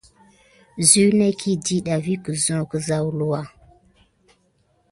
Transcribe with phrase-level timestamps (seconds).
[0.89, 3.41] Zuneki diɗa vi kədek əwluwa.